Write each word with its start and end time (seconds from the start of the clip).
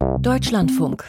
Deutschlandfunk. 0.00 1.04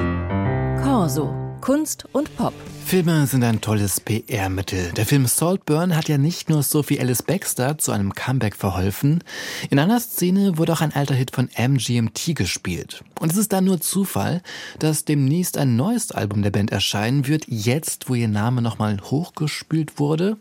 Corso. 0.84 1.34
Kunst 1.62 2.06
und 2.12 2.36
Pop. 2.38 2.54
Filme 2.86 3.26
sind 3.28 3.44
ein 3.44 3.62
tolles 3.62 4.00
PR-Mittel. 4.00 4.92
Der 4.94 5.06
Film 5.06 5.28
Saltburn 5.28 5.96
hat 5.96 6.10
ja 6.10 6.18
nicht 6.18 6.50
nur 6.50 6.64
Sophie 6.64 7.00
Alice 7.00 7.22
Baxter 7.22 7.78
zu 7.78 7.92
einem 7.92 8.14
Comeback 8.14 8.56
verholfen. 8.56 9.24
In 9.70 9.80
einer 9.80 10.00
Szene 10.00 10.58
wurde 10.58 10.74
auch 10.74 10.82
ein 10.82 10.94
alter 10.94 11.14
Hit 11.14 11.32
von 11.32 11.50
MGMT 11.58 12.36
gespielt. 12.36 13.04
Und 13.20 13.32
es 13.32 13.38
ist 13.38 13.54
dann 13.54 13.66
nur 13.66 13.80
Zufall, 13.80 14.42
dass 14.80 15.06
demnächst 15.06 15.58
ein 15.58 15.76
neues 15.76 16.12
Album 16.12 16.42
der 16.42 16.52
Band 16.52 16.72
erscheinen 16.72 17.28
wird, 17.28 17.46
jetzt, 17.48 18.10
wo 18.10 18.16
ihr 18.16 18.28
Name 18.28 18.62
nochmal 18.62 19.00
hochgespült 19.02 20.00
wurde. 20.00 20.38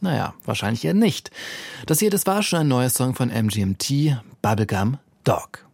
Naja, 0.00 0.34
wahrscheinlich 0.44 0.84
eher 0.84 0.94
nicht. 0.94 1.30
Das 1.86 1.98
hier, 1.98 2.10
das 2.10 2.26
war 2.26 2.42
schon 2.42 2.60
ein 2.60 2.68
neuer 2.68 2.90
Song 2.90 3.14
von 3.14 3.28
MGMT, 3.30 4.18
Bubblegum 4.42 4.98
Dog. 5.24 5.66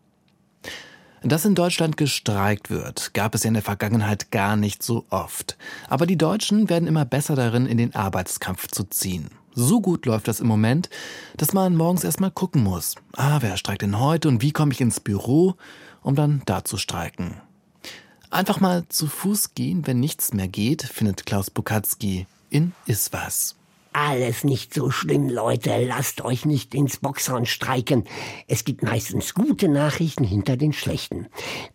Dass 1.23 1.45
in 1.45 1.55
Deutschland 1.55 1.97
gestreikt 1.97 2.71
wird, 2.71 3.13
gab 3.13 3.35
es 3.35 3.43
ja 3.43 3.49
in 3.49 3.55
der 3.55 3.63
Vergangenheit 3.63 4.31
gar 4.31 4.57
nicht 4.57 4.83
so 4.83 5.05
oft. 5.11 5.57
Aber 5.89 6.07
die 6.07 6.17
Deutschen 6.17 6.69
werden 6.71 6.87
immer 6.87 7.05
besser 7.05 7.35
darin, 7.35 7.67
in 7.67 7.77
den 7.77 7.95
Arbeitskampf 7.95 8.69
zu 8.69 8.85
ziehen. 8.85 9.31
So 9.53 9.81
gut 9.81 10.07
läuft 10.07 10.29
das 10.29 10.39
im 10.39 10.47
Moment, 10.47 10.89
dass 11.37 11.53
man 11.53 11.75
morgens 11.75 12.05
erstmal 12.05 12.31
gucken 12.31 12.63
muss. 12.63 12.95
Ah, 13.17 13.39
wer 13.41 13.57
streikt 13.57 13.83
denn 13.83 13.99
heute 13.99 14.29
und 14.29 14.43
wie 14.43 14.53
komme 14.53 14.73
ich 14.73 14.81
ins 14.81 15.01
Büro, 15.01 15.57
um 16.03 16.15
dann 16.15 16.43
da 16.47 16.65
zu 16.65 16.77
streiken? 16.77 17.41
Einfach 18.31 18.61
mal 18.61 18.85
zu 18.89 19.09
Fuß 19.09 19.55
gehen, 19.55 19.87
wenn 19.87 19.99
nichts 19.99 20.33
mehr 20.33 20.49
geht, 20.49 20.83
findet 20.83 21.27
Klaus 21.27 21.51
Bukatski 21.51 22.27
in 22.51 22.73
Iswas. 22.87 23.58
Alles 24.01 24.45
nicht 24.45 24.73
so 24.73 24.93
schlimm, 24.93 25.29
Leute. 25.29 25.73
Lasst 25.85 26.25
euch 26.25 26.47
nicht 26.47 26.73
ins 26.73 26.99
Boxhorn 26.99 27.47
streiken. 27.47 28.05
Es 28.47 28.65
gibt 28.65 28.85
meistens 28.85 29.35
gute 29.35 29.69
Nachrichten 29.69 30.23
hinter 30.23 30.57
den 30.57 30.73
schlechten. 30.73 31.27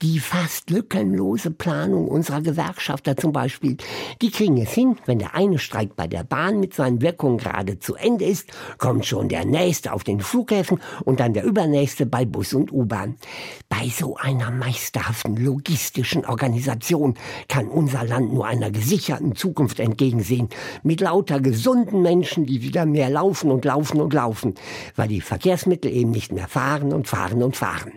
Die 0.02 0.20
fast 0.20 0.70
lückenlose 0.70 1.52
Planung 1.52 2.08
unserer 2.08 2.41
Gewerkschafter 2.41 3.18
zum 3.18 3.34
Beispiel, 3.34 3.76
die 4.21 4.32
kriegen 4.32 4.55
es 4.55 4.71
hin, 4.71 4.96
wenn 5.05 5.20
der 5.20 5.35
eine 5.35 5.60
Streik 5.60 5.98
bei 5.98 6.07
der 6.07 6.24
Bahn 6.24 6.62
mit 6.62 6.74
seinen 6.74 7.02
Wirkungen 7.02 7.40
gerade 7.40 7.80
zu 7.80 7.96
Ende 7.96 8.24
ist, 8.24 8.49
kommt 8.77 9.05
schon 9.05 9.27
der 9.27 9.43
nächste 9.43 9.91
auf 9.91 10.05
den 10.05 10.21
Flughäfen 10.21 10.80
und 11.04 11.20
dann 11.20 11.34
der 11.34 11.43
übernächste 11.43 12.05
bei 12.05 12.24
Bus 12.24 12.54
und 12.54 12.71
U-Bahn. 12.71 13.18
Bei 13.68 13.90
so 13.90 14.15
einer 14.15 14.49
meisterhaften 14.49 15.35
logistischen 15.35 16.26
Organisation 16.26 17.15
kann 17.49 17.68
unser 17.68 18.05
Land 18.05 18.32
nur 18.32 18.48
einer 18.48 18.71
gesicherten 18.71 19.35
Zukunft 19.35 19.82
entgegensehen, 19.82 20.48
mit 20.84 21.02
lauter 21.02 21.41
gesunden 21.41 22.02
Menschen, 22.02 22.12
die 22.21 22.61
wieder 22.61 22.85
mehr 22.85 23.09
laufen 23.09 23.51
und 23.51 23.65
laufen 23.65 23.99
und 23.99 24.13
laufen, 24.13 24.55
weil 24.95 25.07
die 25.07 25.21
Verkehrsmittel 25.21 25.91
eben 25.91 26.11
nicht 26.11 26.31
mehr 26.31 26.47
fahren 26.47 26.93
und 26.93 27.07
fahren 27.07 27.43
und 27.43 27.57
fahren. 27.57 27.91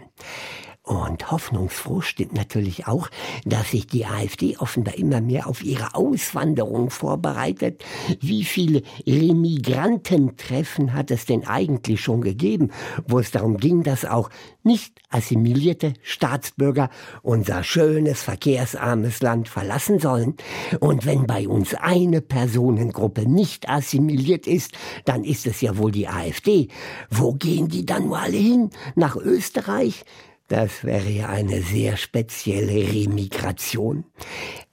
Und 0.87 1.33
hoffnungsfroh 1.33 2.01
stimmt 2.01 2.34
natürlich 2.34 2.87
auch, 2.87 3.09
dass 3.45 3.73
sich 3.73 3.89
die 3.89 4.06
AfD 4.06 4.56
offenbar 4.56 4.95
immer 4.95 5.20
mehr 5.20 5.48
auf 5.48 5.65
ihre 5.65 5.97
Auswanderung 5.97 6.91
vorbereitet. 6.91 7.84
Wie 8.20 8.45
viele 8.45 8.84
Remigrantentreffen 9.05 10.93
hat 10.93 11.11
es 11.11 11.27
denn 11.27 11.45
eigentlich 11.45 12.01
schon 12.01 12.20
gegeben, 12.20 12.70
wo 13.05 13.19
es 13.19 13.33
darum 13.33 13.56
ging, 13.56 13.83
dass 13.83 14.05
auch 14.05 14.31
nicht 14.62 15.01
assimilierte 15.11 15.95
Staatsbürger 16.03 16.89
unser 17.23 17.65
schönes, 17.65 18.23
verkehrsarmes 18.23 19.21
Land 19.23 19.48
verlassen 19.48 19.98
sollen? 19.98 20.37
Und 20.78 21.05
wenn 21.05 21.27
bei 21.27 21.48
uns 21.48 21.75
eine 21.75 22.21
Personengruppe 22.21 23.28
nicht 23.28 23.69
assimiliert 23.69 24.47
ist, 24.47 24.71
dann 25.05 25.25
ist 25.25 25.48
es 25.48 25.61
ja 25.62 25.78
wohl 25.78 25.91
die 25.91 26.06
AfD. 26.06 26.69
Wo 27.11 27.33
gehen 27.33 27.67
die 27.67 27.84
dann 27.84 28.06
nur 28.06 28.21
alle 28.21 28.37
hin? 28.37 28.71
Nach 28.95 29.17
Österreich? 29.17 30.05
Das 30.49 30.85
wäre 30.85 31.09
ja 31.09 31.29
eine 31.29 31.61
sehr 31.61 31.97
spezielle 31.97 32.93
Remigration. 32.93 34.05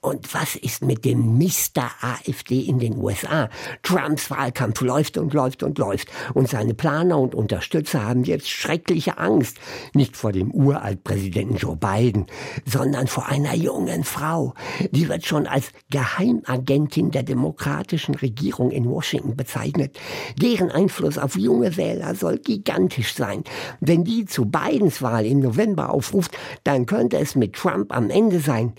Und 0.04 0.34
was 0.34 0.58
ist 0.58 0.84
mit 0.84 1.06
dem 1.06 1.38
Mr. 1.38 1.90
AfD 2.02 2.60
in 2.60 2.78
den 2.78 2.98
USA? 2.98 3.50
Trumps 3.84 4.30
Wahlkampf 4.30 4.82
läuft 4.82 5.18
und 5.18 5.34
läuft 5.34 5.64
und 5.64 5.78
läuft. 5.78 6.10
Und 6.34 6.50
seine 6.50 6.74
Planer 6.74 7.18
und 7.18 7.34
Unterstützer 7.34 8.06
haben 8.06 8.26
jetzt 8.26 8.50
schreckliche 8.50 9.18
Angst. 9.18 9.60
Nicht 9.94 10.18
vor 10.18 10.34
dem 10.34 10.52
Uraltpräsidenten 10.52 11.56
Joe 11.56 11.78
Biden, 11.78 12.26
sondern 12.66 13.08
vor 13.08 13.28
einer 13.28 13.56
jungen 13.56 14.04
Frau. 14.04 14.54
Die 14.92 15.08
wird 15.08 15.26
schon 15.26 15.48
als 15.48 15.72
Geheimagentin 15.90 17.12
der 17.12 17.24
demokratischen 17.24 18.16
Regierung 18.16 18.72
in 18.72 18.90
Washington 18.90 19.38
bezeichnet. 19.38 19.98
Deren 20.36 20.70
Einfluss 20.70 21.18
auf 21.18 21.38
junge 21.38 21.78
Wähler 21.78 22.14
soll 22.14 22.40
gigantisch 22.40 23.14
sein. 23.14 23.46
Wenn 23.80 24.04
die 24.04 24.26
zu 24.26 24.44
Bidens 24.44 25.02
Wahl 25.02 25.26
im 25.26 25.40
November 25.40 25.92
aufruft, 25.92 26.38
dann 26.66 26.88
könnte 26.88 27.20
es 27.20 27.36
mit 27.36 27.54
Trump 27.54 27.96
am 27.96 28.10
Ende 28.10 28.42
sein. 28.42 28.74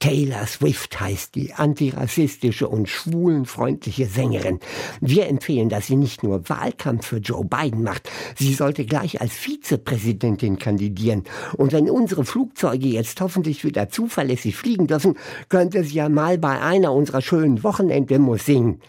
Taylor 0.00 0.46
Swift 0.46 0.98
heißt 0.98 1.34
die 1.34 1.52
antirassistische 1.52 2.66
und 2.66 2.88
schwulenfreundliche 2.88 4.06
Sängerin. 4.06 4.58
Wir 5.02 5.28
empfehlen, 5.28 5.68
dass 5.68 5.88
sie 5.88 5.96
nicht 5.96 6.22
nur 6.22 6.48
Wahlkampf 6.48 7.06
für 7.06 7.18
Joe 7.18 7.44
Biden 7.44 7.82
macht, 7.82 8.10
sie 8.34 8.54
sollte 8.54 8.86
gleich 8.86 9.20
als 9.20 9.34
Vizepräsidentin 9.34 10.58
kandidieren. 10.58 11.24
Und 11.58 11.72
wenn 11.72 11.90
unsere 11.90 12.24
Flugzeuge 12.24 12.88
jetzt 12.88 13.20
hoffentlich 13.20 13.62
wieder 13.62 13.90
zuverlässig 13.90 14.56
fliegen 14.56 14.86
dürfen, 14.86 15.18
könnte 15.50 15.84
sie 15.84 15.96
ja 15.96 16.08
mal 16.08 16.38
bei 16.38 16.58
einer 16.60 16.94
unserer 16.94 17.20
schönen 17.20 17.62
Wochenenddemos 17.62 18.46
singen. 18.46 18.80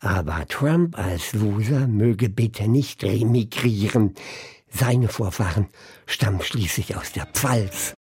Aber 0.00 0.46
Trump 0.48 0.98
als 0.98 1.34
Loser 1.34 1.86
möge 1.86 2.30
bitte 2.30 2.66
nicht 2.66 3.04
remigrieren. 3.04 4.14
Seine 4.70 5.08
Vorfahren 5.08 5.66
stammen 6.06 6.40
schließlich 6.40 6.96
aus 6.96 7.12
der 7.12 7.26
Pfalz. 7.26 7.95